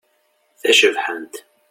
Tacebḥant. 0.61 1.35